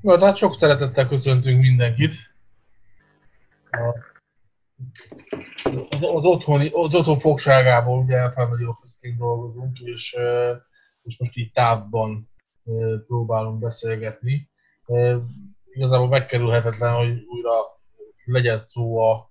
[0.00, 2.14] Na, tehát sok szeretettel köszöntünk mindenkit.
[5.90, 10.16] Az, az, otthoni, az otthon fogságából ugye Family Office-ként dolgozunk, és,
[11.02, 12.30] és most így távban
[13.06, 14.50] próbálunk beszélgetni.
[15.70, 17.52] Igazából megkerülhetetlen, hogy újra
[18.24, 19.30] legyen szó a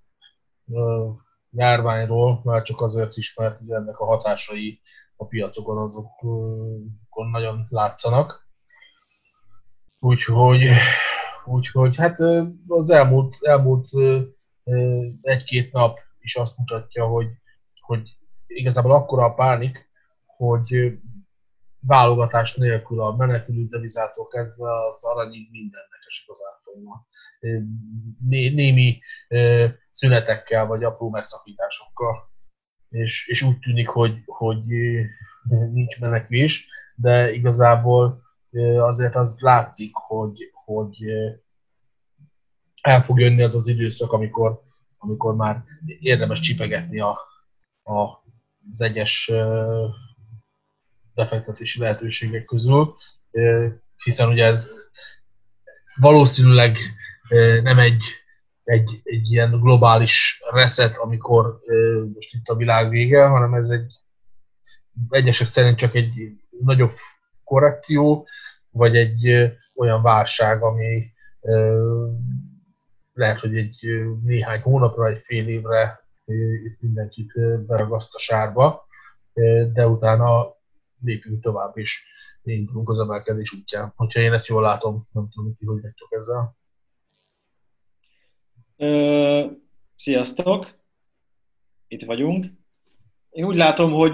[1.51, 4.81] járványról, már csak azért is, mert ennek a hatásai
[5.15, 8.46] a piacokon azokon nagyon látszanak.
[9.99, 10.69] Úgyhogy,
[11.45, 12.19] úgyhogy hát
[12.67, 13.87] az elmúlt, elmúlt
[15.21, 17.27] egy-két nap is azt mutatja, hogy,
[17.81, 18.17] hogy
[18.47, 19.89] igazából akkora a pánik,
[20.25, 20.99] hogy
[21.79, 27.05] válogatás nélkül a menekülő devizától kezdve az aranyig mindennek esik az árfolyama.
[28.55, 28.99] Némi
[29.89, 32.31] szünetekkel vagy apró megszakításokkal.
[32.89, 34.63] És, és úgy tűnik, hogy, hogy
[35.71, 38.26] nincs menekvés, de igazából
[38.79, 40.95] azért az látszik, hogy, hogy
[42.81, 44.61] el fog jönni az az időszak, amikor,
[44.97, 45.63] amikor már
[45.99, 47.17] érdemes csipegetni a,
[47.83, 48.23] a,
[48.71, 49.31] az egyes
[51.13, 52.95] befektetési lehetőségek közül,
[54.03, 54.69] hiszen ugye ez
[55.99, 56.77] valószínűleg
[57.63, 58.03] nem egy,
[58.63, 61.59] egy, egy ilyen globális reset, amikor
[62.13, 63.91] most itt a világ vége, hanem ez egy
[65.09, 66.13] egyesek szerint csak egy
[66.61, 66.91] nagyobb
[67.47, 68.27] korrekció,
[68.69, 71.13] vagy egy olyan válság, ami
[73.13, 73.77] lehet, hogy egy
[74.23, 76.05] néhány hónapra, egy fél évre
[76.65, 77.31] itt mindenkit
[77.65, 78.85] beragaszt a sárba,
[79.73, 80.55] de utána
[81.03, 82.05] lépünk tovább, és
[82.43, 83.93] indulunk az emelkedés útján.
[83.95, 86.55] Hogyha én ezt jól látom, nem tudom, hogy hogy vagytok ezzel.
[89.95, 90.75] sziasztok!
[91.87, 92.45] Itt vagyunk.
[93.37, 94.13] Én úgy látom, hogy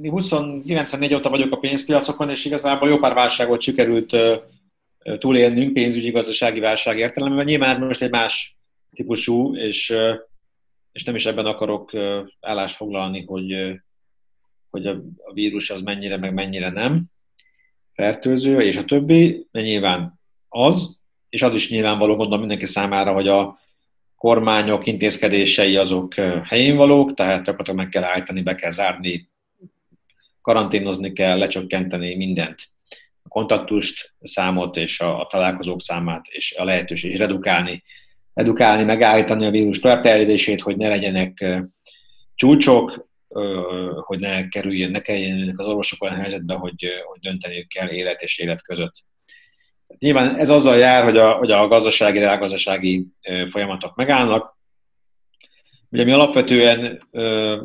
[0.00, 4.16] 94 óta vagyok a pénzpiacokon, és igazából jó pár válságot sikerült
[5.18, 7.44] túlélnünk pénzügyi gazdasági válság értelemben.
[7.44, 8.56] Nyilván ez most egy más
[8.94, 9.94] típusú, és,
[10.92, 11.92] és nem is ebben akarok
[12.40, 13.80] állást foglalni, hogy,
[14.70, 17.04] hogy a, a vírus az mennyire, meg mennyire nem
[17.92, 23.28] fertőző, és a többi, de nyilván az, és az is nyilvánvaló, gondolom mindenki számára, hogy
[23.28, 23.58] a
[24.24, 26.14] kormányok intézkedései azok
[26.44, 29.30] helyén valók, tehát gyakorlatilag meg kell állítani, be kell zárni,
[30.40, 32.62] karanténozni kell, lecsökkenteni mindent.
[33.22, 37.82] A kontaktust, számot és a, találkozók számát és a lehetőség, és redukálni,
[38.34, 41.62] edukálni, megállítani a vírus továbbterjedését, hogy ne legyenek
[42.34, 43.08] csúcsok,
[44.00, 48.38] hogy ne kerüljön, ne kelljenek az orvosok olyan helyzetbe, hogy, hogy dönteniük kell élet és
[48.38, 48.94] élet között.
[49.98, 53.06] Nyilván ez azzal jár, hogy a, hogy a gazdasági, reálgazdasági
[53.48, 54.58] folyamatok megállnak.
[55.90, 57.08] Ugye mi alapvetően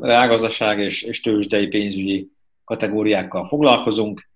[0.01, 2.29] reálgazdaság és, és tőzsdei pénzügyi
[2.63, 4.29] kategóriákkal foglalkozunk,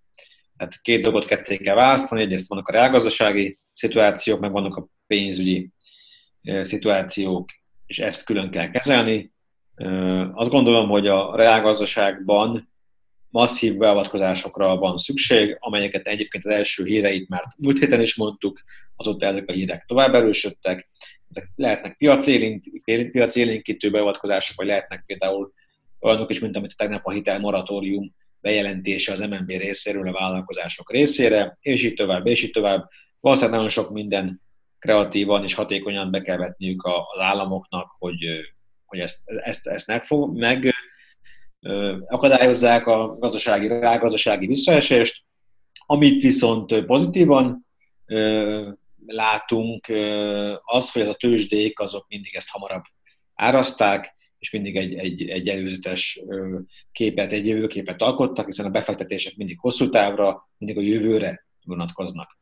[0.58, 5.70] tehát két dolgot ketté kell választani, egyrészt vannak a reálgazdasági szituációk, meg vannak a pénzügyi
[6.62, 7.50] szituációk,
[7.86, 9.32] és ezt külön kell kezelni.
[10.34, 12.73] Azt gondolom, hogy a reálgazdaságban
[13.34, 18.62] masszív beavatkozásokra van szükség, amelyeket egyébként az első híreit már múlt héten is mondtuk,
[18.96, 20.90] azóta ezek a hírek tovább erősödtek.
[21.30, 21.98] Ezek lehetnek
[23.12, 25.54] piacélénkítő beavatkozások, vagy lehetnek például
[26.00, 31.84] olyanok is, mint amit tegnap a hitelmoratórium bejelentése az MNB részéről a vállalkozások részére, és
[31.84, 32.90] így tovább, és így tovább.
[33.20, 34.42] Valószínűleg nagyon sok minden
[34.80, 38.26] kreatívan és hatékonyan be kell vetniük az államoknak, hogy,
[38.86, 40.74] hogy ezt, ezt, ezt megfog, meg
[42.08, 45.24] akadályozzák a gazdasági, gazdasági visszaesést,
[45.86, 47.68] amit viszont pozitívan
[49.06, 49.88] látunk,
[50.64, 52.84] az, hogy az a tőzsdék azok mindig ezt hamarabb
[53.36, 56.22] áraszták, és mindig egy, egy, egy előzetes
[56.92, 62.38] képet, egy jövőképet alkottak, hiszen a befektetések mindig hosszú távra, mindig a jövőre vonatkoznak.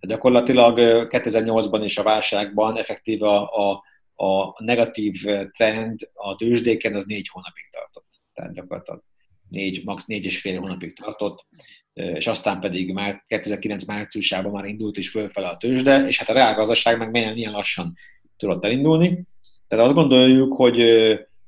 [0.00, 0.78] Tehát gyakorlatilag
[1.10, 3.82] 2008-ban és a válságban effektíve a, a,
[4.26, 5.22] a negatív
[5.56, 8.13] trend a tőzsdéken az négy hónapig tartott.
[8.34, 9.02] Tehát gyakorlatilag
[9.48, 10.06] négy, max.
[10.06, 11.46] négy és fél hónapig tartott,
[11.92, 16.32] és aztán pedig már 2009 márciusában már indult is fölfele a tőzsde, és hát a
[16.32, 17.94] reálgazdaság meg milyen, milyen lassan
[18.36, 19.24] tudott elindulni.
[19.68, 20.82] Tehát azt gondoljuk, hogy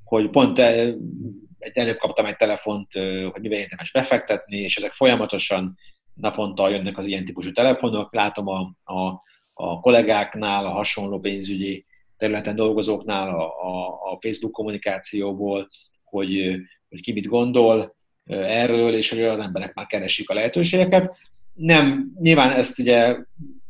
[0.06, 2.92] hogy pont egy előbb kaptam egy telefont,
[3.32, 5.78] hogy mivel érdemes befektetni, és ezek folyamatosan
[6.14, 8.14] naponta jönnek az ilyen típusú telefonok.
[8.14, 9.22] Látom a, a,
[9.52, 11.86] a kollégáknál, a hasonló pénzügyi
[12.16, 15.68] területen dolgozóknál, a, a, a Facebook kommunikációból,
[16.04, 16.56] hogy,
[16.88, 17.96] hogy ki mit gondol
[18.26, 21.16] erről, és hogy az emberek már keresik a lehetőségeket.
[21.54, 23.16] Nem, nyilván ezt ugye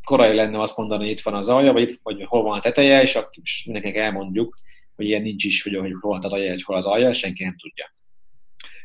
[0.03, 2.61] korai lenne azt mondani, hogy itt van az alja, vagy, itt, vagy hol van a
[2.61, 4.57] teteje, és, és mindenkinek elmondjuk,
[4.95, 7.95] hogy ilyen nincs is, hogy, hogy hol a alja, hol az alja, senki nem tudja.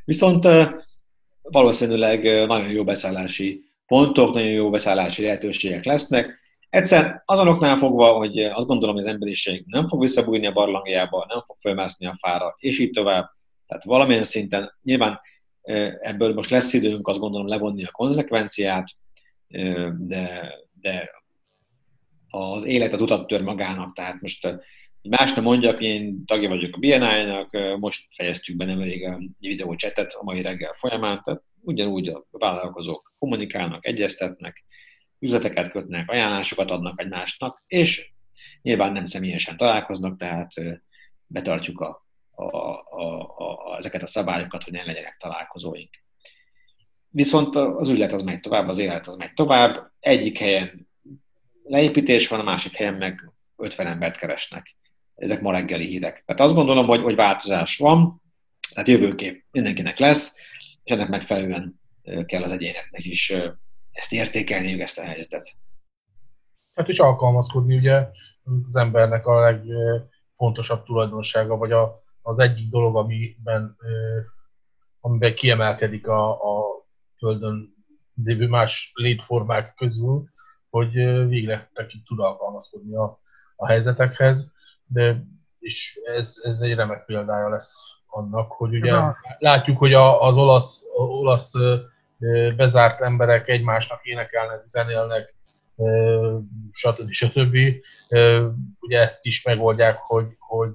[0.04, 0.48] Viszont
[1.42, 6.40] valószínűleg nagyon jó beszállási pontok, nagyon jó beszállási lehetőségek lesznek,
[6.72, 11.42] Egyszer azonoknál fogva, hogy azt gondolom, hogy az emberiség nem fog visszabújni a barlangjába, nem
[11.46, 13.30] fog fölmászni a fára, és így tovább.
[13.66, 15.20] Tehát valamilyen szinten nyilván
[16.00, 18.88] ebből most lesz időnk azt gondolom levonni a konzekvenciát,
[19.98, 21.10] de, de
[22.28, 24.48] az élet az utat tör magának, tehát most
[25.02, 30.24] más nem mondjak, én tagja vagyok a BNI-nak, most fejeztük be nemrég a videócsetet a
[30.24, 34.64] mai reggel folyamán, tehát ugyanúgy a vállalkozók kommunikálnak, egyeztetnek,
[35.18, 38.12] üzleteket kötnek, ajánlásokat adnak egymásnak, és
[38.62, 40.52] nyilván nem személyesen találkoznak, tehát
[41.26, 42.06] betartjuk a,
[42.50, 45.90] a, a, a, ezeket a szabályokat, hogy ne legyenek találkozóink.
[47.08, 49.90] Viszont az üzlet az megy tovább, az élet az megy tovább.
[50.00, 50.88] Egyik helyen
[51.62, 54.76] leépítés van, a másik helyen meg 50 embert keresnek.
[55.14, 56.22] Ezek ma reggeli hírek.
[56.26, 58.22] Tehát azt gondolom, hogy, hogy változás van,
[58.72, 60.36] tehát jövőkép mindenkinek lesz,
[60.82, 61.80] és ennek megfelelően
[62.26, 63.34] kell az egyéneknek is
[63.92, 65.52] ezt értékelniük, ezt a helyzetet.
[66.74, 68.06] Hát is alkalmazkodni, ugye
[68.66, 73.76] az embernek a legfontosabb tulajdonsága, vagy a, az egyik dolog, amiben,
[75.00, 76.64] amiben kiemelkedik a, a
[77.18, 77.74] Földön
[78.24, 80.24] lévő más létformák közül,
[80.70, 80.92] hogy
[81.28, 83.20] végre tekint tud alkalmazkodni a,
[83.56, 84.52] a helyzetekhez,
[84.86, 85.24] de
[85.58, 87.74] és ez, ez egy remek példája lesz
[88.06, 89.16] annak, hogy ugye a...
[89.38, 91.52] látjuk, hogy a, az olasz, olasz
[92.56, 95.34] bezárt emberek egymásnak énekelnek, zenélnek,
[96.72, 97.10] stb.
[97.10, 97.56] stb.
[98.80, 100.74] Ugye ezt is megoldják, hogy, hogy,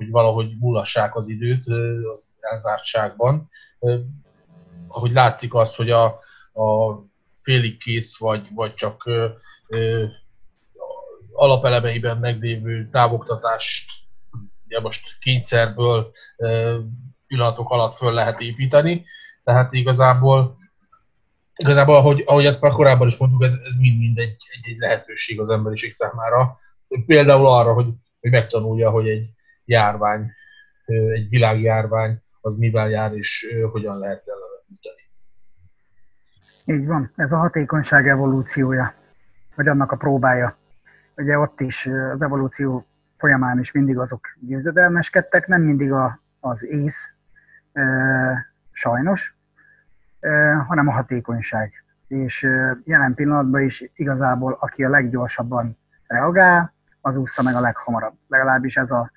[0.00, 1.64] hogy valahogy mulassák az időt
[2.12, 3.50] az elzártságban.
[4.88, 6.04] Ahogy látszik az, hogy a,
[6.52, 6.98] a
[7.42, 9.10] félig kész, vagy, vagy csak
[11.32, 13.90] alapelemeiben meglévő távoktatást
[14.66, 16.10] ugye most kényszerből
[17.26, 19.04] pillanatok alatt föl lehet építeni.
[19.44, 20.58] Tehát igazából
[21.54, 25.40] igazából, ahogy, ahogy ezt már korábban is mondtuk, ez, ez mind-mind egy, egy, egy lehetőség
[25.40, 26.58] az emberiség számára.
[27.06, 27.86] Például arra, hogy,
[28.20, 29.28] hogy megtanulja, hogy egy
[29.70, 30.32] járvány,
[30.86, 35.00] egy világjárvány, az mivel jár, és hogyan lehet ellene küzdeni.
[36.64, 38.94] Így van, ez a hatékonyság evolúciója,
[39.54, 40.56] vagy annak a próbája.
[41.16, 42.86] Ugye ott is az evolúció
[43.16, 47.12] folyamán is mindig azok győzedelmeskedtek, nem mindig a, az ész,
[47.72, 47.82] e,
[48.72, 49.34] sajnos,
[50.66, 51.84] hanem a hatékonyság.
[52.08, 52.42] És
[52.84, 58.14] jelen pillanatban is igazából, aki a leggyorsabban reagál, az ússza meg a leghamarabb.
[58.28, 59.10] Legalábbis ez a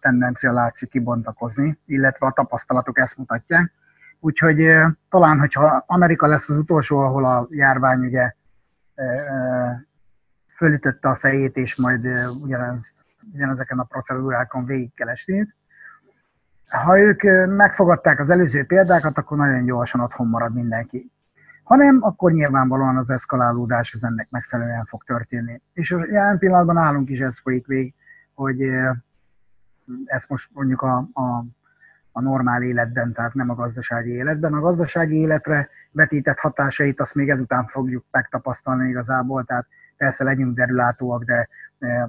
[0.00, 3.72] tendencia látszik kibontakozni, illetve a tapasztalatok ezt mutatják.
[4.20, 4.70] Úgyhogy
[5.08, 8.32] talán, hogyha Amerika lesz az utolsó, ahol a járvány ugye
[10.48, 12.06] fölütötte a fejét, és majd
[12.42, 13.04] ugyanez,
[13.34, 15.54] ugyanezeken a procedúrákon végig kell esniük,
[16.70, 21.12] ha ők megfogadták az előző példákat, akkor nagyon gyorsan otthon marad mindenki.
[21.62, 25.60] Ha nem, akkor nyilvánvalóan az eszkalálódás az ennek megfelelően fog történni.
[25.72, 27.94] És jelen pillanatban állunk is ez folyik végig,
[28.34, 28.58] hogy
[30.04, 31.44] ezt most mondjuk a, a,
[32.12, 34.54] a normál életben, tehát nem a gazdasági életben.
[34.54, 39.66] A gazdasági életre vetített hatásait azt még ezután fogjuk megtapasztalni igazából, tehát
[39.96, 41.48] persze legyünk derülátóak, de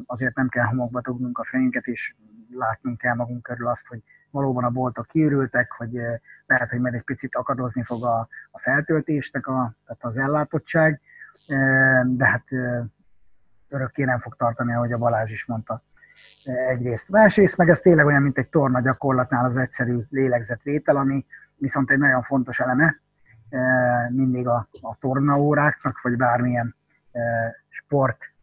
[0.06, 2.16] azért nem kell homokba dugnunk a fejünket, és
[2.50, 6.94] látnunk kell magunk körül azt, hogy valóban a boltok kiürültek, hogy eh, lehet, hogy majd
[6.94, 11.02] egy picit akadozni fog a, a feltöltésnek, a, tehát az ellátottság,
[11.48, 12.44] eh, de hát
[13.70, 15.84] örökké nem fog tartani, ahogy a Balázs is mondta
[16.44, 17.10] egyrészt.
[17.10, 21.26] Másrészt meg ez tényleg olyan, mint egy torna gyakorlatnál az egyszerű lélegzetvétel, ami
[21.58, 23.00] viszont egy nagyon fontos eleme
[24.10, 26.76] mindig a, a tornaóráknak, vagy bármilyen
[27.70, 28.34] sport,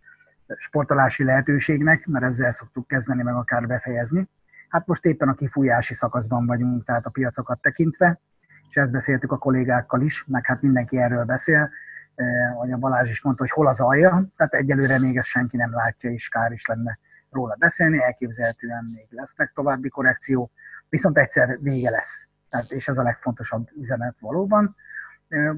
[0.56, 4.28] sportolási lehetőségnek, mert ezzel szoktuk kezdeni, meg akár befejezni.
[4.68, 8.20] Hát most éppen a kifújási szakaszban vagyunk, tehát a piacokat tekintve,
[8.68, 11.70] és ezt beszéltük a kollégákkal is, meg hát mindenki erről beszél,
[12.14, 15.56] eh, ahogy a Balázs is mondta, hogy hol az alja, tehát egyelőre még ezt senki
[15.56, 16.98] nem látja, és kár is lenne
[17.32, 20.50] róla beszélni, elképzelhetően még lesznek további korrekció,
[20.88, 22.26] viszont egyszer vége lesz.
[22.48, 24.76] Tehát, és ez a legfontosabb üzenet valóban.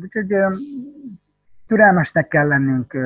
[0.01, 0.35] Úgyhogy
[1.67, 2.97] türelmesnek kell lennünk,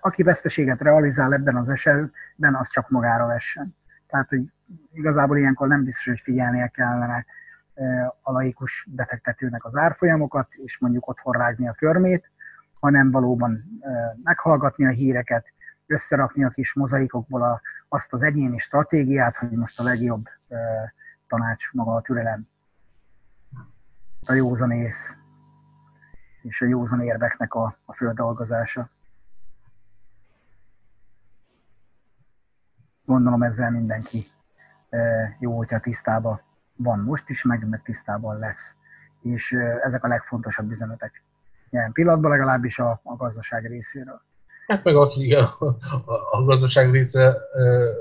[0.00, 3.76] aki veszteséget realizál ebben az esetben, az csak magára vessen.
[4.06, 4.52] Tehát, hogy
[4.92, 7.24] igazából ilyenkor nem biztos, hogy figyelnie kellene
[8.22, 12.30] a laikus befektetőnek az árfolyamokat, és mondjuk otthon rágni a körmét,
[12.80, 13.80] hanem valóban
[14.22, 15.52] meghallgatni a híreket,
[15.86, 20.24] összerakni a kis mozaikokból a, azt az egyéni stratégiát, hogy most a legjobb
[21.26, 22.48] tanács maga a türelem,
[24.26, 25.16] a józan ész
[26.42, 28.90] és a józan érveknek a, a földolgozása.
[33.04, 34.26] Gondolom ezzel mindenki
[35.38, 36.40] jó, hogyha tisztában
[36.76, 38.74] van most is, meg, meg tisztában lesz.
[39.22, 39.52] És
[39.82, 41.22] ezek a legfontosabb üzenetek.
[41.70, 44.22] Ilyen pillanatban legalábbis a, a gazdaság részéről.
[44.66, 45.56] Hát meg az, hogy a,
[46.30, 47.36] a gazdaság része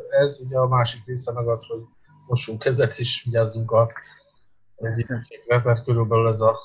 [0.10, 1.80] ez, ugye a másik része meg az, hogy
[2.28, 3.92] mossunk kezet és vigyázzunk a
[5.48, 6.58] mert körülbelül ez a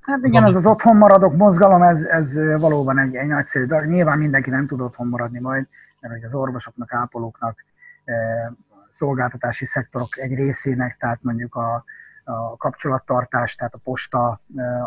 [0.00, 3.84] Hát igen, ez az otthon maradok mozgalom, ez, ez valóban egy, egy nagyszerű dolog.
[3.84, 5.66] Nyilván mindenki nem tud otthon maradni majd,
[6.00, 7.64] mert hogy az orvosoknak, ápolóknak,
[8.88, 11.84] szolgáltatási szektorok egy részének, tehát mondjuk a,
[12.24, 14.28] a kapcsolattartás, tehát a posta,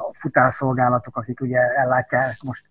[0.09, 2.65] a futárszolgálatok, akik ugye ellátják most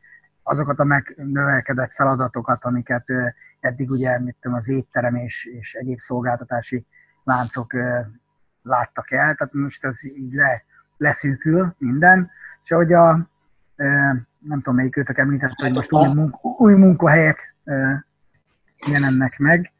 [0.44, 3.04] azokat a megnövelkedett feladatokat, amiket
[3.60, 6.86] eddig ugye mit tudom, az étterem és, és egyéb szolgáltatási
[7.24, 7.72] láncok
[8.62, 10.62] láttak el, tehát most ez így le,
[10.96, 12.30] leszűkül minden,
[12.62, 13.30] és ahogy a,
[14.38, 17.54] nem tudom melyik őtök említett, hogy most új, munka, új munkahelyek
[18.86, 19.72] jelennek meg,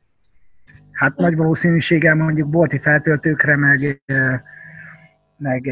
[0.92, 4.02] hát nagy valószínűséggel mondjuk bolti feltöltőkre, meg,
[5.37, 5.71] meg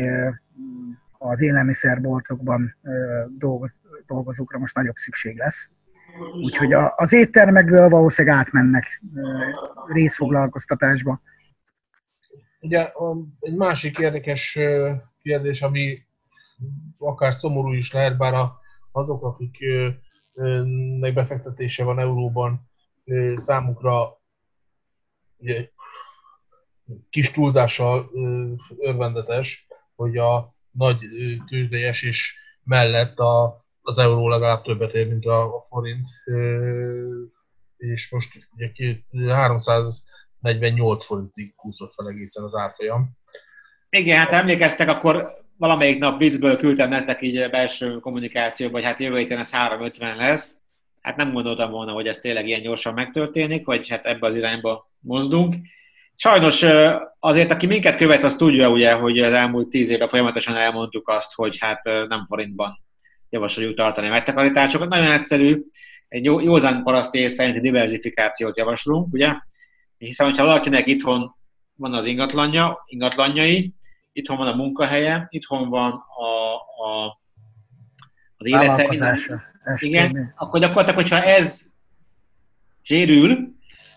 [1.30, 2.76] az élelmiszerboltokban
[3.38, 5.70] dolgoz, dolgozókra most nagyobb szükség lesz.
[6.42, 9.02] Úgyhogy az éttermekből valószínűleg átmennek
[9.86, 11.20] részfoglalkoztatásba.
[12.60, 12.92] Ugye
[13.40, 14.58] egy másik érdekes
[15.22, 15.98] kérdés, ami
[16.98, 18.34] akár szomorú is lehet, bár
[18.92, 22.70] azok, akiknek befektetése van euróban,
[23.34, 24.20] számukra
[25.36, 25.68] ugye,
[27.10, 28.10] kis túlzással
[28.78, 30.98] örvendetes, hogy a nagy
[31.46, 36.08] tőzsdei esés mellett a, az euró legalább többet ér, mint a, a forint,
[37.76, 38.48] és most
[39.10, 43.10] ugye 348 forintig kúszott fel egészen az árfolyam.
[43.90, 49.16] Igen, hát emlékeztek, akkor valamelyik nap viccből küldtem nektek így belső kommunikációba, hogy hát jövő
[49.16, 50.56] héten ez 350 lesz.
[51.00, 54.90] Hát nem gondoltam volna, hogy ez tényleg ilyen gyorsan megtörténik, vagy hát ebbe az irányba
[54.98, 55.54] mozdunk.
[56.22, 56.64] Sajnos
[57.18, 61.34] azért, aki minket követ, az tudja ugye, hogy az elmúlt tíz évben folyamatosan elmondtuk azt,
[61.34, 62.82] hogy hát nem forintban
[63.30, 64.88] javasoljuk tartani a megtakarításokat.
[64.88, 65.62] Nagyon egyszerű,
[66.08, 69.34] egy józan paraszti ész szerinti diversifikációt javaslunk, ugye?
[69.98, 71.34] Hiszen, hogyha valakinek itthon
[71.74, 73.72] van az ingatlanja, ingatlanjai,
[74.12, 77.18] itthon van a munkahelye, itthon van a, a,
[78.36, 79.16] az élete.
[79.76, 81.70] Igen, akkor gyakorlatilag, hogyha ez
[82.82, 83.54] sérül,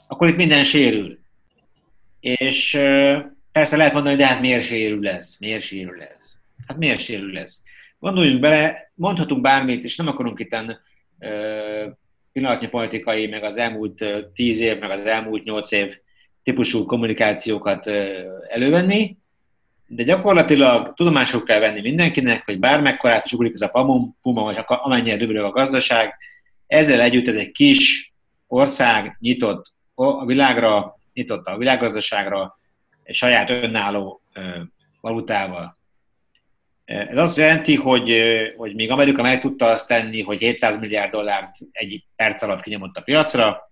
[0.08, 1.24] akkor itt minden sérül.
[2.25, 2.72] És
[3.51, 5.36] persze lehet mondani, de hát miért sérül ez?
[5.39, 6.34] Miért sérül ez?
[6.67, 7.63] Hát miért sérül ez?
[8.00, 10.55] Gondoljunk bele, mondhatunk bármit, és nem akarunk itt
[12.32, 15.98] pillanatnyi politikai, meg az elmúlt tíz év, meg az elmúlt nyolc év
[16.44, 17.88] típusú kommunikációkat
[18.50, 19.17] elővenni,
[19.88, 24.63] de gyakorlatilag tudomásul kell venni mindenkinek, hogy bármekkorát is ugrik ez a pamum, puma, vagy
[24.67, 26.15] amennyire dögölög a gazdaság,
[26.67, 28.13] ezzel együtt ez egy kis
[28.48, 32.60] ország nyitott a világra, nyitott a világgazdaságra,
[33.03, 34.22] egy saját önálló
[35.01, 35.77] valutával.
[36.86, 38.22] Ez azt jelenti, hogy,
[38.57, 42.98] hogy még Amerika meg tudta azt tenni, hogy 700 milliárd dollárt egy perc alatt kinyomott
[42.98, 43.72] a piacra,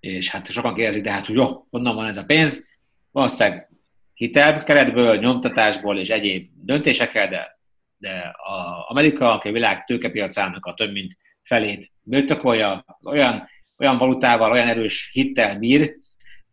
[0.00, 2.64] és hát sokan kérdezik, de hát, hogy jó, honnan van ez a pénz?
[3.10, 3.68] Valószínűleg
[4.14, 7.58] hitelkeretből, nyomtatásból és egyéb döntésekkel, de,
[7.98, 13.48] de a Amerika, aki a világ tőkepiacának a több mint felét birtokolja, olyan,
[13.82, 15.96] olyan valutával, olyan erős hittel bír,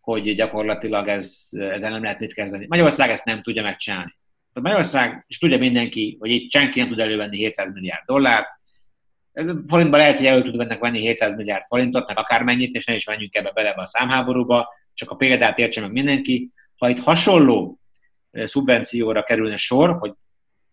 [0.02, 2.66] hogy gyakorlatilag ez, ezzel nem lehet mit kezdeni.
[2.68, 4.12] Magyarország ezt nem tudja megcsinálni.
[4.54, 8.48] Magyarország, és tudja mindenki, hogy itt senki nem tud elővenni 700 milliárd dollárt,
[9.68, 13.06] forintban lehet, hogy elő tud ennek venni 700 milliárd forintot, meg akármennyit, és ne is
[13.06, 16.50] menjünk ebbe bele a számháborúba, csak a példát értse meg mindenki.
[16.78, 17.80] Ha itt hasonló
[18.32, 20.14] szubvencióra kerülne sor, hogy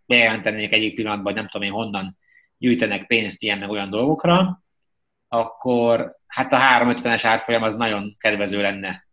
[0.07, 2.19] bejelentenék egyik pillanatban, nem tudom én honnan
[2.59, 4.63] gyűjtenek pénzt ilyen meg olyan dolgokra,
[5.29, 9.07] akkor hát a 350-es árfolyam az nagyon kedvező lenne.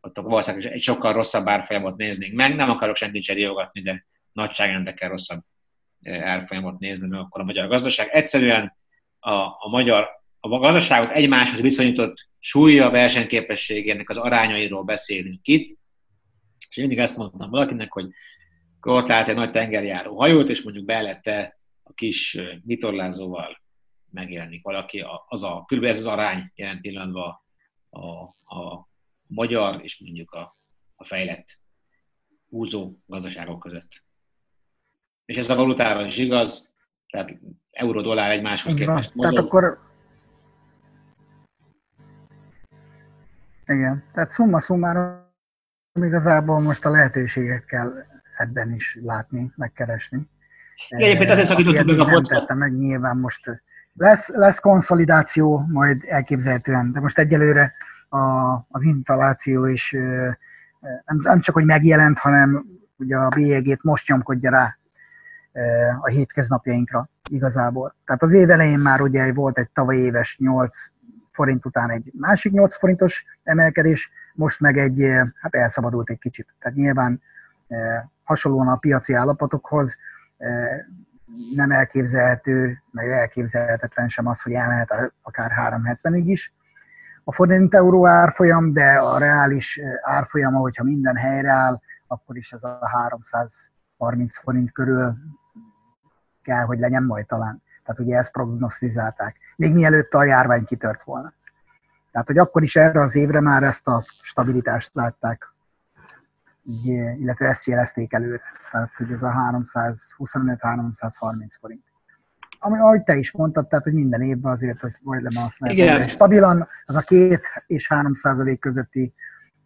[0.00, 2.54] Ott valószínűleg egy sokkal rosszabb árfolyamot néznénk meg.
[2.54, 5.40] Nem akarok senkit cseréljogatni, de nagyságrendekkel rosszabb
[6.04, 8.08] árfolyamot nézni, mert akkor a magyar gazdaság.
[8.08, 8.76] Egyszerűen
[9.18, 10.08] a, a magyar
[10.40, 15.78] a gazdaságot egymáshoz viszonyított súlya, versenyképességének az arányairól beszélünk itt,
[16.68, 18.06] és mindig ezt mondtam valakinek, hogy
[18.80, 23.64] ott egy nagy tengerjáró hajót, és mondjuk belette a kis vitorlázóval
[24.10, 27.40] megjelenik valaki, az a, körülbelül ez az arány jelen pillanatban
[27.88, 28.22] a,
[28.56, 28.88] a
[29.26, 30.56] magyar és mondjuk a,
[30.94, 31.60] a fejlett
[32.48, 34.04] húzó gazdaságok között.
[35.24, 36.72] És ez a valutára is igaz,
[37.06, 37.38] tehát
[37.70, 39.32] euró-dollár egymáshoz képest mozog.
[39.32, 39.84] Tehát akkor...
[43.66, 45.34] Igen, tehát szumma szumára
[45.92, 47.92] igazából most a lehetőséget kell
[48.36, 50.28] ebben is látni, megkeresni.
[50.88, 52.54] Egyébként azért szakítottuk meg a podcastot.
[52.54, 53.62] meg, nyilván most
[53.96, 57.72] lesz, lesz konszolidáció, majd elképzelhetően, de most egyelőre
[58.08, 58.18] a,
[58.68, 59.96] az infláció is
[61.04, 62.64] nem, nem csak, hogy megjelent, hanem
[62.96, 64.76] ugye a bélyegét most nyomkodja rá
[66.00, 67.94] a hétköznapjainkra igazából.
[68.04, 70.78] Tehát az év elején már ugye volt egy tavaly éves 8
[71.30, 75.06] forint után egy másik 8 forintos emelkedés, most meg egy,
[75.40, 76.54] hát elszabadult egy kicsit.
[76.58, 77.22] Tehát nyilván
[78.24, 79.96] hasonlóan a piaci állapotokhoz
[81.54, 86.54] nem elképzelhető, meg elképzelhetetlen sem az, hogy elmehet akár 370-ig is.
[87.24, 92.78] A forint euró árfolyam, de a reális árfolyama, hogyha minden helyreáll, akkor is ez a
[92.88, 95.14] 330 forint körül
[96.42, 97.62] kell, hogy legyen majd talán.
[97.84, 101.32] Tehát ugye ezt prognosztizálták, még mielőtt a járvány kitört volna.
[102.10, 105.54] Tehát, hogy akkor is erre az évre már ezt a stabilitást látták,
[107.18, 108.40] illetve ezt jelezték előre.
[108.70, 109.32] Tehát, hogy ez a
[110.18, 111.84] 325-330 forint.
[112.58, 116.68] Ami, ahogy te is mondtad, tehát, hogy minden évben azért az majdnem azt lehet, stabilan
[116.84, 119.14] az a két és 3 százalék közötti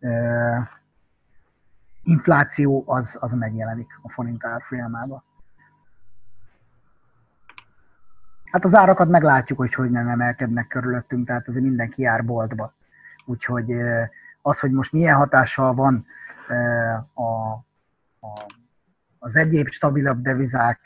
[0.01, 0.57] uh,
[2.03, 5.23] infláció az, az megjelenik a forint árfolyamában.
[8.51, 12.75] Hát az árakat meglátjuk, hogy hogy nem emelkednek körülöttünk, tehát azért mindenki jár boltba.
[13.25, 13.73] Úgyhogy
[14.43, 16.07] az, hogy most milyen hatással van
[17.15, 17.51] a,
[18.21, 18.47] a,
[19.19, 20.81] az egyéb stabilabb devizák,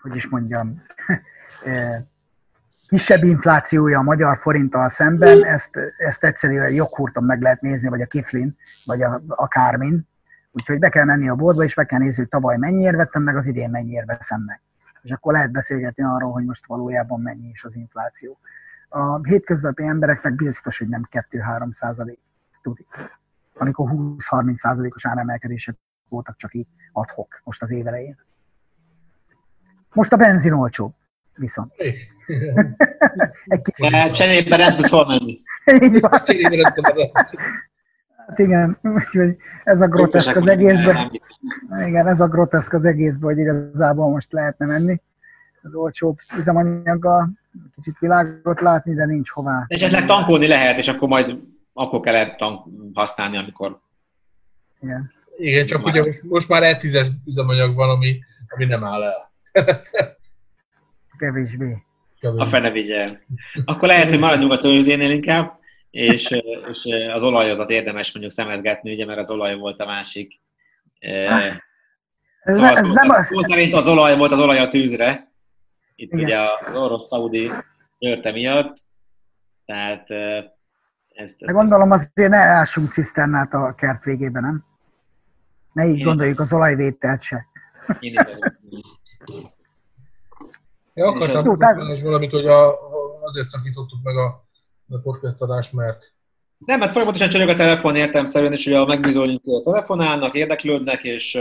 [0.00, 0.82] hogy is mondjam,
[2.88, 8.06] kisebb inflációja a magyar forinttal szemben, ezt, ezt egyszerűen joghurton meg lehet nézni, vagy a
[8.06, 10.08] kiflin, vagy a, akármin.
[10.50, 13.36] Úgyhogy be kell menni a boltba, és meg kell nézni, hogy tavaly mennyiért vettem meg,
[13.36, 14.60] az idén mennyiért veszem meg
[15.02, 18.38] és akkor lehet beszélgetni arról, hogy most valójában mennyi is az infláció.
[18.88, 22.20] A hétköznapi embereknek biztos, hogy nem 2-3 százalék,
[22.62, 22.88] tudjuk.
[23.58, 25.76] Amikor 20-30 százalékos áremelkedések
[26.08, 28.18] voltak csak így adhok most az évelején.
[29.92, 30.94] Most a benzin olcsó,
[31.34, 31.72] viszont.
[33.44, 34.12] Egy kicsit.
[34.12, 35.40] Cserébe nem tudsz menni.
[35.82, 36.10] Így van.
[38.28, 41.20] Hát igen, úgyhogy ez a groteszk az egészben.
[41.86, 45.00] Igen, ez a groteszk az egészben, hogy igazából most lehetne menni
[45.62, 47.30] az olcsóbb üzemanyaggal,
[47.74, 49.64] kicsit világot látni, de nincs hová.
[49.66, 51.38] Esetleg tankolni lehet, és akkor majd
[51.78, 52.64] akkor kell tank
[52.94, 53.80] használni, amikor...
[54.80, 55.12] Igen.
[55.36, 59.30] Igen, csak ugye most, most már E10-es üzemanyag van, ami, ami nem áll el.
[61.18, 61.76] Kevésbé.
[62.20, 62.42] Kevésbé.
[62.42, 63.18] A fene vigye
[63.64, 65.58] Akkor lehet, hogy maradjunk a tőzsdénél inkább
[65.90, 66.30] és,
[66.70, 70.40] és az olajodat érdemes mondjuk szemezgetni, ugye, mert az olaj volt a másik.
[70.98, 73.26] Ez, szóval ez nem az...
[73.26, 75.32] Szó szerint az olaj volt az olaj a tűzre.
[75.94, 76.24] Itt Igen.
[76.24, 77.50] ugye az orosz-szaudi
[77.98, 78.76] törte miatt.
[79.66, 80.08] Tehát
[81.18, 84.64] ezt, ezt, De gondolom azért ne ássunk ciszternát a kert végében, nem?
[85.72, 87.46] Ne így Én gondoljuk az olajvételt se.
[88.00, 88.14] Én
[90.94, 92.68] Ja, akartam és valamit, hogy a,
[93.20, 94.46] azért szakítottuk meg a
[94.90, 96.12] a podcast adás, mert...
[96.58, 101.34] Nem, hát folyamatosan csörög a telefon értelmszerűen, és hogy a megbizonyunk telefonálnak, érdeklődnek, és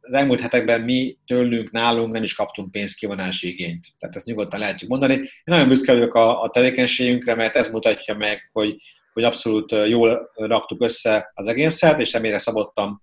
[0.00, 3.86] az elmúlt hetekben mi tőlünk, nálunk nem is kaptunk pénzkivonási igényt.
[3.98, 5.14] Tehát ezt nyugodtan lehetjük mondani.
[5.14, 8.76] Én nagyon büszke vagyok a, a tevékenységünkre, mert ez mutatja meg, hogy,
[9.18, 13.02] hogy abszolút jól raktuk össze az egészet, és személyre szabottam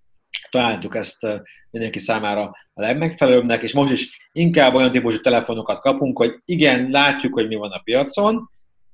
[0.50, 1.26] találtuk ezt
[1.70, 2.42] mindenki számára
[2.74, 7.54] a legmegfelelőbbnek, és most is inkább olyan típusú telefonokat kapunk, hogy igen, látjuk, hogy mi
[7.54, 8.50] van a piacon,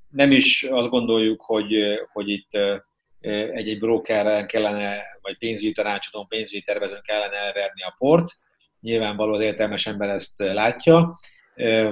[0.08, 1.74] nem is azt gondoljuk, hogy,
[2.12, 2.50] hogy itt
[3.54, 8.32] egy-egy brokerren kellene, vagy pénzügyi tanácsadón, pénzügyi tervezőn kellene elverni a port.
[8.80, 11.18] Nyilvánvaló az értelmes ember ezt látja,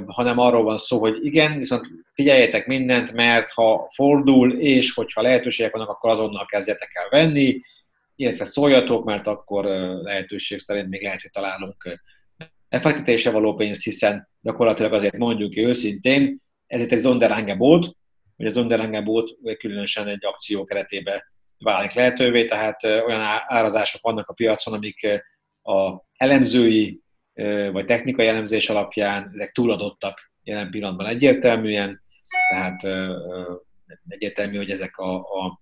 [0.06, 5.72] hanem arról van szó, hogy igen, viszont figyeljetek mindent, mert ha fordul, és hogyha lehetőségek
[5.72, 7.60] vannak, akkor azonnal kezdjetek el venni,
[8.16, 9.64] illetve szóljatok, mert akkor
[10.02, 12.00] lehetőség szerint még lehet, hogy találunk
[12.68, 17.96] befektetése való pénzt, hiszen gyakorlatilag azért mondjuk ki őszintén, ez itt egy Zonderangebot,
[18.36, 21.22] hogy az underlangebót különösen egy akció keretében
[21.58, 25.22] válik lehetővé, tehát olyan árazások vannak a piacon, amik
[25.62, 27.00] a elemzői
[27.72, 32.02] vagy technikai elemzés alapján ezek túladottak jelen pillanatban egyértelműen,
[32.50, 32.82] tehát
[34.08, 35.60] egyértelmű, hogy ezek a, a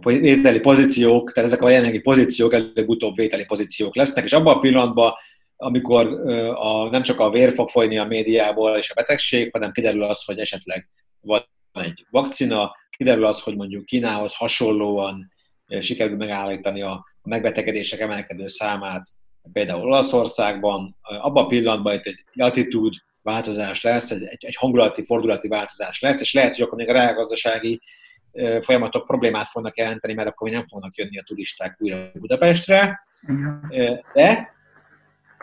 [0.00, 4.60] a vételi pozíciók, tehát ezek a jelenlegi pozíciók előbb-utóbb vételi pozíciók lesznek, és abban a
[4.60, 5.12] pillanatban,
[5.56, 6.06] amikor
[6.54, 10.24] a, nem csak a vér fog folyni a médiából és a betegség, hanem kiderül az,
[10.24, 10.88] hogy esetleg
[11.20, 15.32] van egy vakcina, kiderül az, hogy mondjuk Kínához hasonlóan
[15.80, 19.06] sikerül megállítani a megbetegedések emelkedő számát,
[19.52, 25.48] például Olaszországban, abban a pillanatban itt egy attitude változás lesz, egy, egy, egy hangulati, fordulati
[25.48, 27.80] változás lesz, és lehet, hogy akkor még a reálgazdasági
[28.60, 33.00] folyamatok problémát fognak jelenteni, mert akkor nem fognak jönni a turisták újra Budapestre.
[34.12, 34.54] De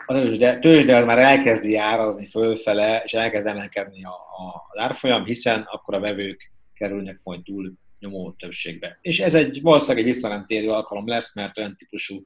[0.06, 5.66] az tőzsde, tőzsde már elkezdi árazni fölfele, és elkezd emelkedni a, a, az árfolyam, hiszen
[5.70, 8.98] akkor a vevők kerülnek majd túl nyomó többségbe.
[9.00, 12.22] És ez egy valószínűleg egy visszanemtérő alkalom lesz, mert olyan típusú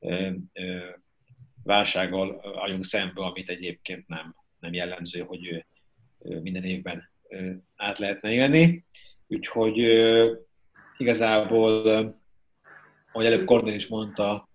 [0.00, 0.78] ö, ö,
[1.64, 5.64] válsággal vagyunk szembe, amit egyébként nem, nem jellemző, hogy
[6.18, 7.10] minden évben
[7.76, 8.84] át lehetne élni.
[9.26, 9.78] Úgyhogy
[10.98, 11.86] igazából,
[13.12, 14.48] ahogy előbb Kornél is mondta,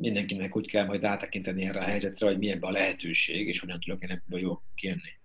[0.00, 4.02] mindenkinek úgy kell majd áttekinteni erre a helyzetre, hogy milyen a lehetőség, és hogyan tudok
[4.02, 5.20] én ebből jól kijönni.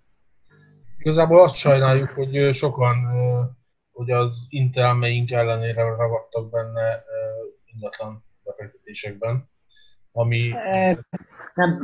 [0.98, 2.96] Igazából azt sajnáljuk, hogy sokan
[3.98, 7.04] hogy az intelmeink ellenére ragadtak benne
[7.66, 9.50] ingatlan befektetésekben,
[10.18, 10.54] ami...
[11.54, 11.80] Nem,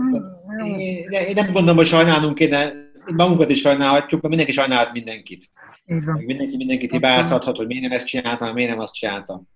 [0.65, 2.73] én, én nem gondolom, hogy sajnálnunk kéne,
[3.15, 5.49] magunkat is sajnálhatjuk, mert mindenki sajnálhat mindenkit.
[6.15, 9.47] Mindenki mindenkit hibáztathat, hogy miért nem ezt csináltam, miért nem azt csináltam.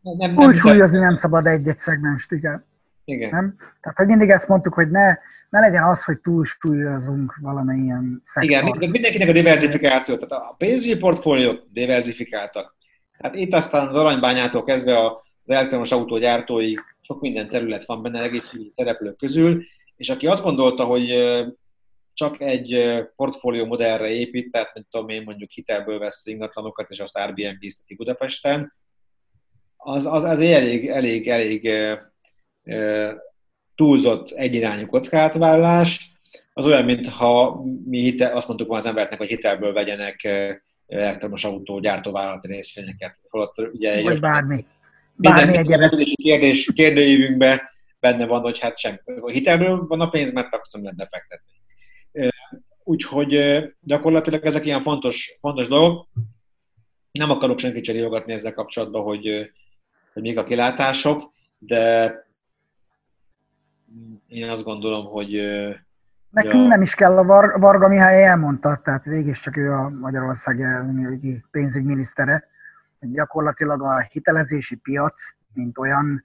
[0.00, 2.64] Nem, nem Túlsúlyozni nem szabad egy-egy szegmest, igen.
[3.04, 3.30] Igen.
[3.30, 3.54] Nem?
[3.80, 5.06] Tehát, hogy mindig ezt mondtuk, hogy ne,
[5.50, 8.50] ne legyen az, hogy túlsúlyozunk valamilyen szektor.
[8.50, 12.76] Igen, mindenkinek a diversifikáció, tehát a pénzügyi portfóliók diversifikáltak.
[13.18, 14.98] Hát itt aztán az aranybányától kezdve
[15.46, 19.64] az elektromos autógyártói sok minden terület van benne egészségügyi szereplők közül,
[19.96, 21.08] és aki azt gondolta, hogy
[22.14, 27.16] csak egy portfólió modellre épít, tehát mint tudom én mondjuk hitelből vesz ingatlanokat, és azt
[27.16, 28.72] Airbnb-zteti Budapesten,
[29.76, 31.70] az, az, az elég, elég, elég
[33.74, 36.12] túlzott egyirányú kockázatvállalás,
[36.52, 40.28] az olyan, mintha mi hitel, azt mondtuk volna az embereknek, hogy hitelből vegyenek
[40.86, 43.18] elektromos autó gyártóvállalati részvényeket.
[43.28, 44.66] Holott ugye Vagy bármi.
[45.16, 46.14] Bármi egyébként.
[46.14, 47.60] kérdés, kérdőívünkben
[48.00, 49.00] benne van, hogy hát sem.
[49.26, 51.52] Hitelből van a pénz, mert nem lehet befektetni.
[52.84, 56.08] Úgyhogy gyakorlatilag ezek ilyen fontos, fontos dolgok.
[57.10, 59.50] Nem akarok senkit cserélgatni ezzel kapcsolatban, hogy,
[60.12, 62.12] hogy még a kilátások, de
[64.28, 65.30] én azt gondolom, hogy...
[66.30, 66.68] Nekünk ja.
[66.68, 70.60] nem is kell, a Var- Varga Mihály elmondta, tehát végig csak ő a Magyarország
[71.50, 72.48] pénzügyminisztere,
[73.12, 76.22] gyakorlatilag a hitelezési piac, mint olyan,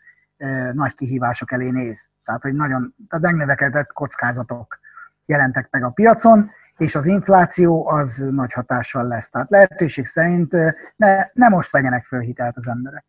[0.74, 2.10] nagy kihívások elé néz.
[2.24, 4.80] Tehát, hogy nagyon, tehát megnövekedett kockázatok
[5.26, 9.30] jelentek meg a piacon, és az infláció az nagy hatással lesz.
[9.30, 10.52] Tehát lehetőség szerint
[10.96, 13.06] ne, ne most vegyenek föl hitelt az emberek.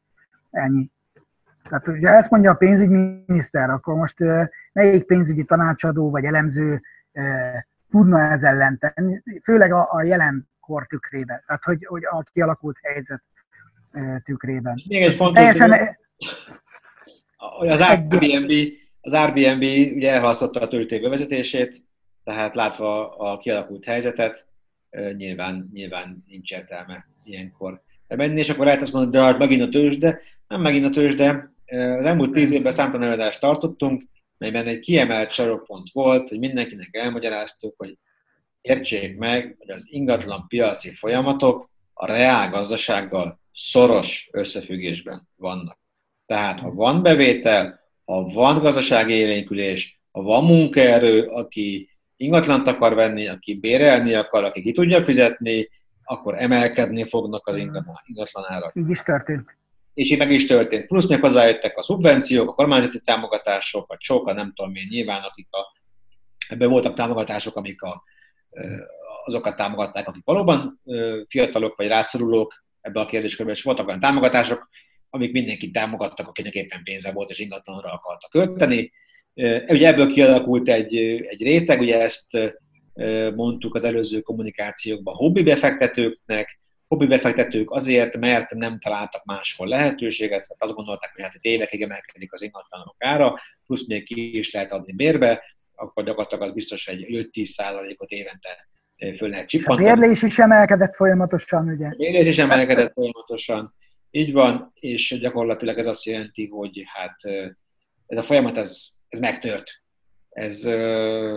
[0.50, 0.90] Ennyi.
[1.68, 4.18] Tehát ugye ezt mondja a pénzügyminiszter, akkor most
[4.72, 6.82] melyik pénzügyi tanácsadó vagy elemző
[7.90, 12.76] tudna ez ellen tenni, főleg a, a jelen kor tükrében, tehát hogy, hogy a kialakult
[12.82, 13.22] helyzet
[14.24, 14.82] tükrében.
[14.88, 15.96] Még egy fontos Teljesen...
[17.58, 18.52] az Airbnb,
[19.00, 19.62] az Airbnb
[19.96, 21.82] ugye elhalasztotta a töltő bevezetését,
[22.24, 24.46] tehát látva a kialakult helyzetet,
[25.16, 29.68] nyilván, nyilván nincs értelme ilyenkor menni, és akkor lehet azt mondani, de hát megint a
[29.68, 31.52] tőzsde, nem megint a tőzsde.
[31.98, 34.02] Az elmúlt tíz évben számtalan előadást tartottunk,
[34.38, 37.98] melyben egy kiemelt sarokpont volt, hogy mindenkinek elmagyaráztuk, hogy
[38.60, 45.78] értsék meg, hogy az ingatlan piaci folyamatok a reál gazdasággal szoros összefüggésben vannak.
[46.26, 53.28] Tehát, ha van bevétel, ha van gazdasági élénkülés, ha van munkaerő, aki ingatlant akar venni,
[53.28, 55.68] aki bérelni akar, aki ki tudja fizetni,
[56.04, 58.72] akkor emelkedni fognak az ingatlan, árak.
[58.74, 59.56] Így is történt.
[59.94, 60.86] És így meg is történt.
[60.86, 65.48] Plusz még hozzájöttek a szubvenciók, a kormányzati támogatások, vagy sokan, nem tudom én, nyilván, akik
[65.50, 65.72] a,
[66.48, 68.04] ebben voltak támogatások, amik a,
[69.24, 70.80] azokat támogatták, akik valóban
[71.28, 74.68] fiatalok vagy rászorulók ebbe a kérdéskörbe, és voltak olyan támogatások,
[75.10, 78.92] amik mindenkit támogattak, akinek éppen pénze volt, és ingatlanra akartak költeni.
[79.68, 80.96] Ugye ebből kialakult egy,
[81.28, 82.38] egy réteg, ugye ezt
[83.34, 90.62] mondtuk az előző kommunikációkban hobbi befektetőknek, hobbi befektetők azért, mert nem találtak máshol lehetőséget, tehát
[90.62, 94.72] azt gondolták, hogy hát itt évekig emelkedik az ingatlanok ára, plusz még ki is lehet
[94.72, 95.42] adni bérbe,
[95.74, 98.68] akkor gyakorlatilag az biztos, hogy 5-10 százalékot évente
[99.16, 99.90] föl lehet csippantani.
[99.90, 101.86] A bérlés is emelkedett folyamatosan, ugye?
[101.86, 103.74] A bérlés is emelkedett folyamatosan,
[104.10, 107.16] így van, és gyakorlatilag ez azt jelenti, hogy hát
[108.06, 109.70] ez a folyamat, ez, ez megtört.
[110.30, 110.64] Ez,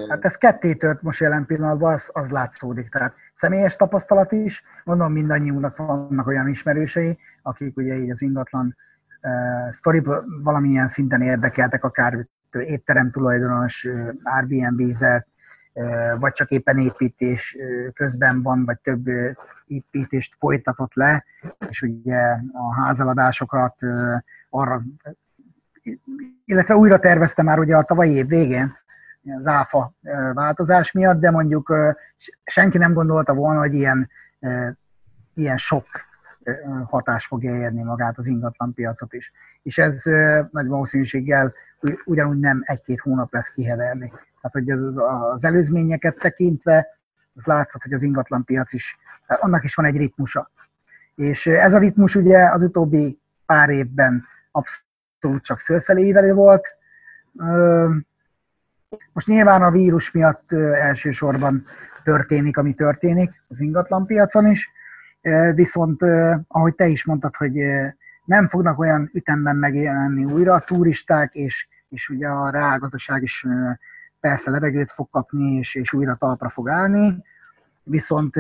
[0.10, 2.90] hát ez ketté tört most jelen pillanatban, az, az látszódik.
[2.90, 8.76] Tehát személyes tapasztalat is, mondom mindannyiunknak vannak olyan ismerősei, akik ugye így az ingatlan
[9.22, 10.02] uh, sztori
[10.44, 15.33] valamilyen szinten érdekeltek, akár étterem tulajdonos, uh, Airbnb-zet, uh,
[16.20, 17.58] vagy csak éppen építés
[17.94, 19.06] közben van, vagy több
[19.68, 21.26] építést folytatott le,
[21.70, 23.76] és ugye a házaladásokat
[24.50, 24.82] arra
[26.46, 28.72] illetve újra tervezte már ugye a tavalyi év végén,
[29.38, 29.94] az áfa
[30.34, 31.74] változás miatt, de mondjuk
[32.44, 34.10] senki nem gondolta volna, hogy ilyen,
[35.34, 35.86] ilyen sok
[36.86, 39.32] hatás fogja érni magát az ingatlan piacot is.
[39.64, 40.04] És ez
[40.52, 41.54] nagy valószínűséggel
[42.06, 44.12] ugyanúgy nem egy-két hónap lesz kiheverni.
[44.44, 44.94] Tehát, hogy az,
[45.34, 46.88] az előzményeket tekintve,
[47.34, 50.52] az látszott, hogy az ingatlan piac is, annak is van egy ritmusa.
[51.16, 56.78] És ez a ritmus ugye az utóbbi pár évben abszolút csak fölfelé ívelő volt,
[59.14, 61.64] Most nyilván a vírus miatt elsősorban
[62.04, 64.72] történik, ami történik az ingatlanpiacon is,
[65.54, 66.02] viszont
[66.48, 67.54] ahogy te is mondtad, hogy
[68.26, 73.46] nem fognak olyan ütemben megjelenni újra a turisták, és, és ugye a reálgazdaság is
[74.24, 77.24] persze levegőt fog kapni, és, és újra talpra fog állni,
[77.84, 78.36] viszont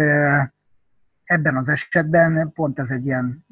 [1.23, 3.45] ebben az esetben pont ez egy ilyen,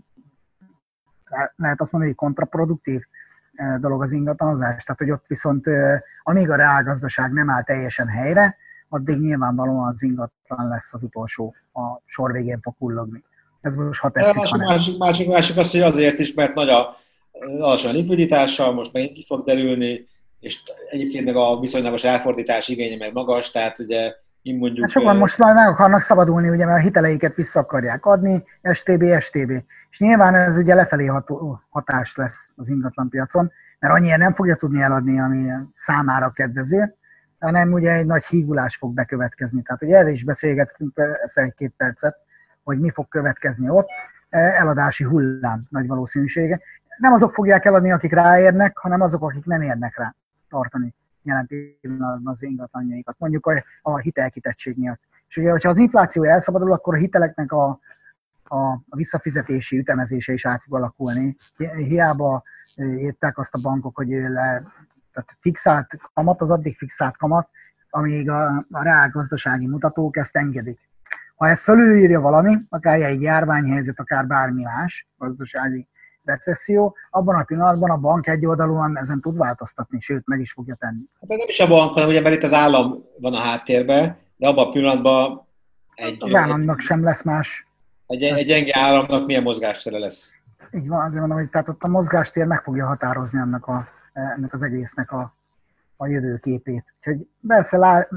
[1.55, 3.01] lehet azt mondani, hogy kontraproduktív
[3.79, 4.83] dolog az ingatlanozás.
[4.83, 5.65] Tehát, hogy ott viszont,
[6.23, 8.57] amíg a reálgazdaság nem áll teljesen helyre,
[8.89, 13.23] addig nyilvánvalóan az ingatlan lesz az utolsó, a sor végén fog kullogni.
[13.61, 16.95] Ez most ha tetszik, másik, másik, másik, másik az, hogy azért is, mert nagy a
[17.59, 20.07] alacsony likviditása, most megint ki fog derülni,
[20.41, 24.81] és egyébként meg a viszonylagos elfordítás igénye meg magas, tehát ugye én mondjuk...
[24.81, 29.19] Hát sokan most már meg akarnak szabadulni, ugye, mert a hiteleiket vissza akarják adni, STB,
[29.19, 29.51] STB.
[29.89, 34.81] És nyilván ez ugye lefelé ható, hatás lesz az ingatlanpiacon, mert annyira nem fogja tudni
[34.81, 36.95] eladni, ami számára kedvező,
[37.39, 39.61] hanem ugye egy nagy hígulás fog bekövetkezni.
[39.61, 42.15] Tehát, hogy erre is beszélgettünk persze egy-két percet,
[42.63, 43.87] hogy mi fog következni ott,
[44.29, 46.59] eladási hullám nagy valószínűsége.
[46.97, 50.15] Nem azok fogják eladni, akik ráérnek, hanem azok, akik nem érnek rá
[50.51, 55.01] tartani jelen pillanatban az ingatlanjaikat, mondjuk a, a hitelkitettség miatt.
[55.27, 57.79] És ugye, hogyha az infláció elszabadul, akkor a hiteleknek a,
[58.43, 61.35] a, visszafizetési ütemezése is át fog alakulni.
[61.75, 62.43] Hiába
[62.77, 64.63] írták azt a bankok, hogy le,
[65.13, 67.49] tehát fixált kamat, az addig fixált kamat,
[67.89, 70.79] amíg a, a reál gazdasági mutatók ezt engedik.
[71.35, 75.87] Ha ezt fölülírja valami, akár egy járványhelyzet, akár bármi más gazdasági
[76.23, 81.03] recesszió, abban a pillanatban a bank egyoldalúan ezen tud változtatni, sőt, meg is fogja tenni.
[81.19, 84.47] Hát nem is a bank, hanem ugye, mert itt az állam van a háttérben, de
[84.47, 85.47] abban a pillanatban
[85.95, 86.17] egy...
[86.19, 87.67] Az államnak egy, sem lesz más.
[88.07, 90.31] Egy, egy gyenge államnak milyen mozgástere lesz?
[90.71, 94.53] Így van, azért mondom, hogy tehát ott a mozgástér meg fogja határozni ennek, a, ennek
[94.53, 95.33] az egésznek a,
[95.97, 96.93] a jövőképét.
[96.97, 98.07] Úgyhogy persze lá,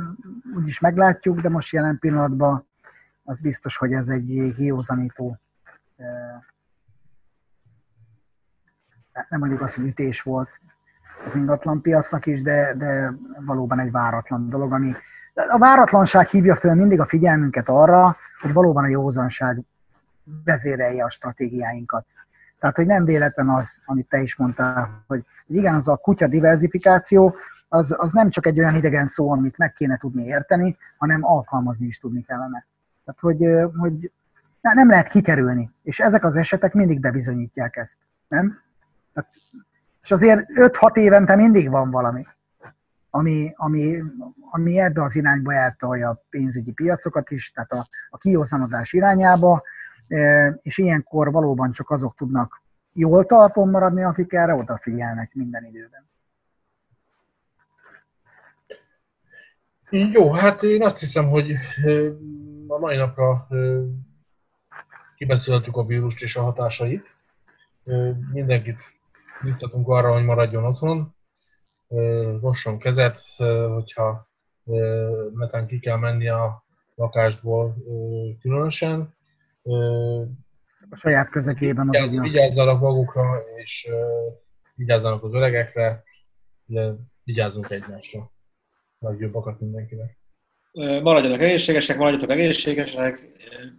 [0.56, 2.66] úgyis meglátjuk, de most jelen pillanatban
[3.24, 5.38] az biztos, hogy ez egy hiózanító
[9.28, 10.60] nem mondjuk azt, hogy ütés volt
[11.26, 13.12] az ingatlan piacnak is, de, de
[13.46, 14.92] valóban egy váratlan dolog, ami
[15.34, 19.62] a váratlanság hívja föl mindig a figyelmünket arra, hogy valóban a józanság
[20.44, 22.06] vezérelje a stratégiáinkat.
[22.58, 27.34] Tehát, hogy nem véletlen az, amit te is mondtál, hogy igen, az a kutya diversifikáció,
[27.68, 31.86] az, az nem csak egy olyan idegen szó, amit meg kéne tudni érteni, hanem alkalmazni
[31.86, 32.66] is tudni kellene.
[33.04, 34.12] Tehát, hogy, hogy
[34.60, 35.70] nem lehet kikerülni.
[35.82, 37.96] És ezek az esetek mindig bebizonyítják ezt.
[38.28, 38.58] Nem?
[40.02, 42.24] És azért 5-6 évente mindig van valami,
[43.10, 44.02] ami, ami,
[44.50, 49.62] ami ebbe az irányba eltolja a pénzügyi piacokat is, tehát a, a kihozanodás irányába,
[50.08, 56.08] e, és ilyenkor valóban csak azok tudnak jól talpon maradni, akik erre odafigyelnek minden időben.
[59.90, 61.52] Jó, hát én azt hiszem, hogy
[62.66, 63.46] a mai napra
[65.16, 67.16] kibeszéltük a vírust és a hatásait.
[68.32, 68.93] Mindenkit
[69.42, 71.14] biztatunk arra, hogy maradjon otthon,
[72.40, 73.20] mosson kezet,
[73.74, 74.28] hogyha
[75.34, 77.76] netán ki kell menni a lakásból
[78.40, 79.14] különösen.
[80.90, 83.88] A saját közekében az Vigyázz, Vigyázzanak magukra, és
[84.74, 86.02] vigyázzanak az öregekre,
[86.64, 86.94] de
[87.24, 88.32] vigyázzunk egymásra.
[88.98, 90.18] Legjobbakat mindenkinek.
[91.02, 93.28] Maradjanak egészségesek, maradjatok egészségesek,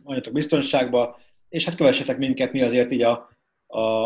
[0.04, 1.16] maradjatok biztonságban,
[1.50, 3.30] és hát kövessetek minket, mi azért így a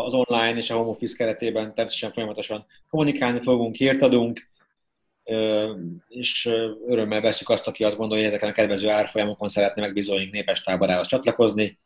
[0.04, 4.48] az online és a home office keretében természetesen folyamatosan kommunikálni fogunk, hírt adunk,
[6.08, 6.50] és
[6.86, 11.06] örömmel veszük azt, aki azt gondolja, hogy ezeken a kedvező árfolyamokon szeretne megbizonyunk népes táborához
[11.06, 11.78] csatlakozni,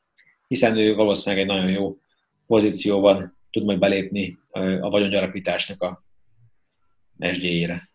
[0.47, 1.99] hiszen ő valószínűleg egy nagyon jó
[2.47, 4.39] pozícióban tud majd belépni
[4.81, 6.05] a vagyongyarapításnak a
[7.19, 7.89] SG-ére.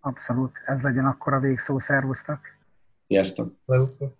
[0.00, 2.38] Abszolút, ez legyen akkor a végszó, szervusztok!
[3.06, 3.56] Sziasztok!
[3.66, 4.16] Szervusztok!